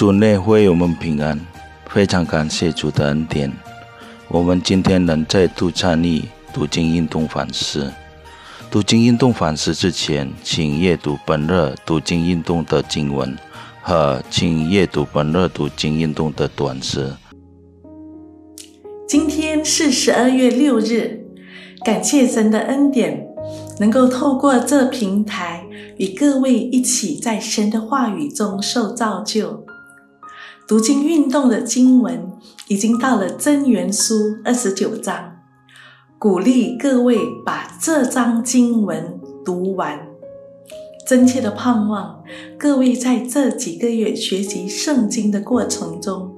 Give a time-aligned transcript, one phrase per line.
[0.00, 1.38] 主内会我们平安，
[1.84, 3.52] 非常感谢主的恩典。
[4.28, 6.22] 我们今天能再度参与
[6.54, 7.92] 读经运动反思。
[8.70, 13.36] 读经运动反思之前，请阅读本日读经运动的经文
[13.82, 17.12] 和请阅读本日读经运动的短诗。
[19.06, 21.26] 今天是十二月六日，
[21.84, 23.26] 感谢神的恩典，
[23.78, 25.66] 能够透过这平台
[25.98, 29.66] 与各位一起在神的话语中受造就。
[30.70, 32.30] 读经运动的经文
[32.68, 35.36] 已经到了真元书二十九章，
[36.16, 39.98] 鼓励各位把这章经文读完。
[41.04, 42.22] 真切的盼望
[42.56, 46.32] 各位在这几个月学习圣经的过程中，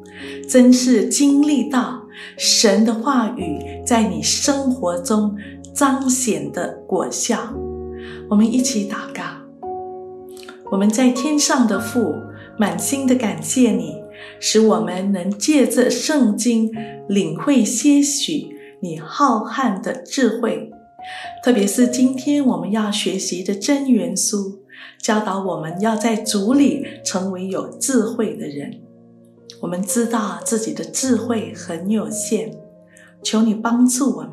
[0.48, 2.00] 真是经历到
[2.38, 5.36] 神的话语在你生活中
[5.74, 7.52] 彰显的果效。
[8.30, 9.22] 我们一起祷告，
[10.70, 12.14] 我们在天上的父，
[12.58, 14.01] 满心的感谢你。
[14.40, 16.70] 使我们能借着圣经
[17.08, 18.48] 领会些许
[18.80, 20.70] 你浩瀚的智慧，
[21.44, 24.60] 特别是今天我们要学习的真元书，
[24.98, 28.80] 教导我们要在主里成为有智慧的人。
[29.60, 32.52] 我们知道自己的智慧很有限，
[33.22, 34.32] 求你帮助我们，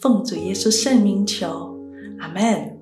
[0.00, 1.76] 奉主耶稣圣名求，
[2.20, 2.78] 阿门。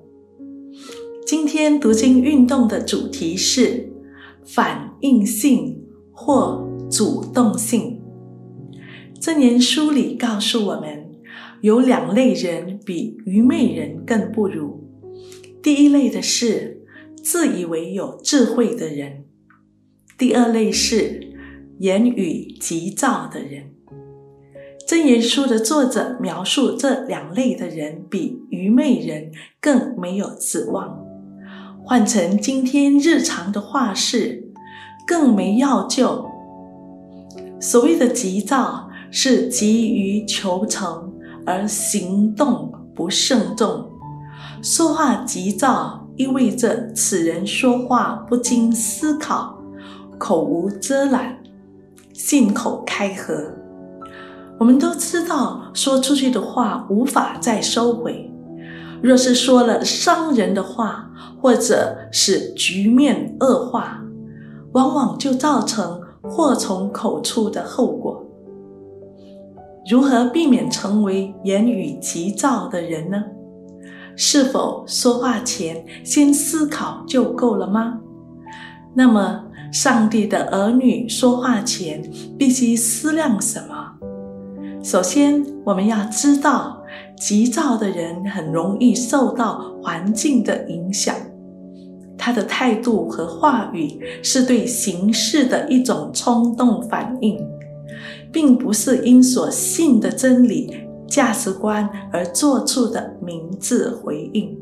[1.25, 3.89] 今天读经运动的主题是
[4.45, 5.81] 反应性。
[6.17, 8.01] 或主动性，
[9.19, 11.11] 这年书里告诉我们，
[11.59, 14.81] 有两类人比愚昧人更不如。
[15.61, 16.85] 第一类的是
[17.21, 19.25] 自以为有智慧的人，
[20.17, 21.19] 第二类是
[21.79, 23.73] 言语急躁的人。
[24.87, 30.97] 真言书的作者描述这两类的人比愚昧人更没有指望。
[31.83, 34.44] 换成今天日常的话是。
[35.05, 36.25] 更没要救。
[37.59, 41.13] 所谓的急躁，是急于求成
[41.45, 43.89] 而行动不慎重。
[44.61, 49.57] 说话急躁，意味着此人说话不经思考，
[50.17, 51.37] 口无遮拦，
[52.13, 53.51] 信口开河。
[54.57, 58.31] 我们都知道，说出去的话无法再收回。
[59.01, 61.09] 若是说了伤人的话，
[61.41, 64.01] 或者使局面恶化。
[64.75, 68.21] 往往就造成祸从口出的后果。
[69.89, 73.23] 如何避免成为言语急躁的人呢？
[74.17, 77.99] 是否说话前先思考就够了吗？
[78.93, 82.03] 那么，上帝的儿女说话前
[82.37, 83.93] 必须思量什么？
[84.83, 86.83] 首先，我们要知道，
[87.17, 91.15] 急躁的人很容易受到环境的影响。
[92.25, 97.37] 他的态度和话语是对形式的一种冲动反应，
[98.31, 100.75] 并不是因所信的真理、
[101.07, 104.57] 价值观而做出的明智回应。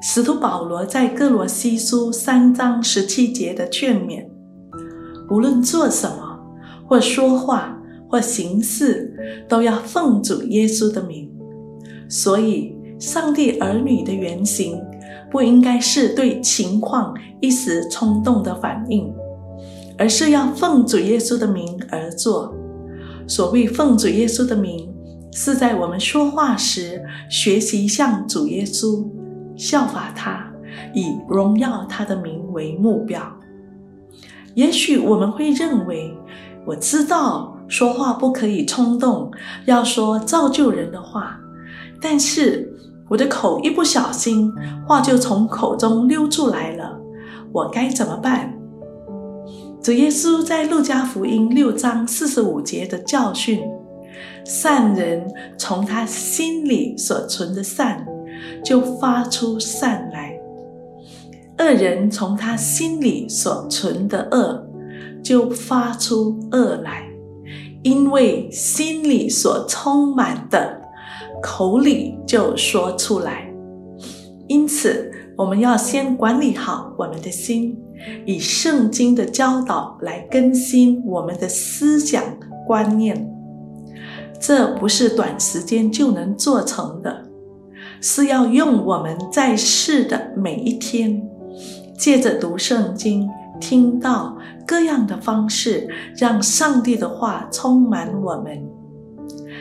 [0.00, 4.24] 使徒保罗在哥罗西书三章十七节的劝勉：
[5.30, 6.38] 无论做什么，
[6.86, 7.76] 或说话，
[8.08, 9.12] 或行事，
[9.48, 11.28] 都要奉主耶稣的名。
[12.08, 14.80] 所以，上帝儿女的原型。
[15.30, 19.14] 不应该是对情况一时冲动的反应，
[19.96, 22.52] 而是要奉主耶稣的名而做。
[23.28, 24.92] 所谓奉主耶稣的名，
[25.32, 29.06] 是在我们说话时学习向主耶稣
[29.56, 30.52] 效法他，
[30.94, 33.22] 以荣耀他的名为目标。
[34.54, 36.12] 也许我们会认为，
[36.66, 39.30] 我知道说话不可以冲动，
[39.66, 41.38] 要说造就人的话，
[42.00, 42.68] 但是。
[43.10, 44.52] 我的口一不小心，
[44.86, 46.96] 话就从口中溜出来了，
[47.52, 48.56] 我该怎么办？
[49.82, 53.60] 主耶稣在路加福音六章四十五节的教训：
[54.44, 55.26] 善人
[55.58, 58.06] 从他心里所存的善，
[58.64, 60.38] 就发出善来；
[61.58, 64.64] 恶人从他心里所存的恶，
[65.20, 67.08] 就发出恶来。
[67.82, 70.80] 因为心里所充满的。
[71.42, 73.52] 口里就说出来，
[74.48, 77.78] 因此我们要先管理好我们的心，
[78.26, 82.22] 以圣经的教导来更新我们的思想
[82.66, 83.28] 观念。
[84.40, 87.24] 这不是短时间就能做成的，
[88.00, 91.22] 是要用我们在世的每一天，
[91.98, 93.28] 借着读圣经、
[93.60, 98.69] 听到各样的方式，让上帝的话充满我们。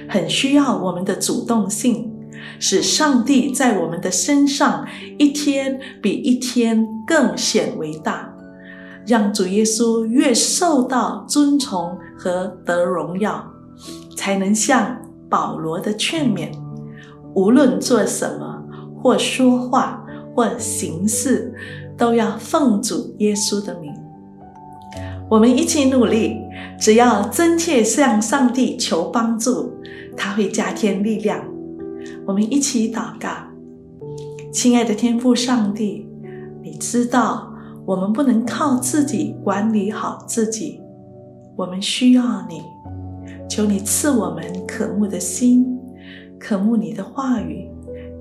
[0.09, 2.11] 很需要我们的主动性，
[2.59, 4.85] 使上帝在我们的身上
[5.17, 8.33] 一天比一天更显为大，
[9.05, 13.45] 让主耶稣越受到尊崇和得荣耀，
[14.17, 16.51] 才能像保罗的劝勉，
[17.35, 18.63] 无论做什么，
[19.01, 20.03] 或说话，
[20.35, 21.53] 或行事，
[21.95, 23.93] 都要奉主耶稣的名。
[25.29, 26.37] 我们一起努力，
[26.79, 29.71] 只要真切向上帝求帮助，
[30.17, 31.43] 他会加添力量。
[32.25, 33.29] 我们一起祷告，
[34.51, 36.07] 亲爱的天父上帝，
[36.63, 37.45] 你知道。
[37.85, 40.79] 我们不能靠自己管理好自己，
[41.55, 42.61] 我们需要你。
[43.49, 45.65] 求你赐我们渴慕的心，
[46.39, 47.67] 渴慕你的话语，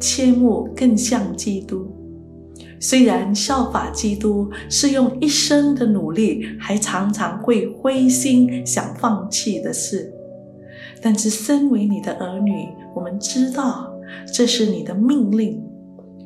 [0.00, 1.86] 切慕更像基督。
[2.80, 10.12] 虽然效法基督是用一生的努力，还常常会灰心想放弃的事，
[11.02, 13.92] 但是身为你的儿女，我们知道
[14.32, 15.62] 这是你的命令，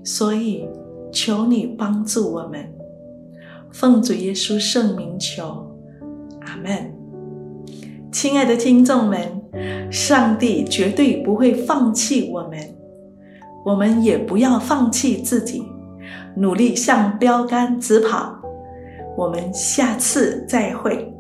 [0.04, 0.66] 所以
[1.10, 2.68] 求你帮助我们。
[3.72, 5.66] 奉主耶稣圣名求，
[6.40, 6.92] 阿门。
[8.12, 12.58] 亲爱的听众们，上帝绝对不会放弃我们，
[13.64, 15.62] 我们也不要放弃自己，
[16.36, 18.40] 努力向标杆直跑。
[19.16, 21.11] 我们下次再会。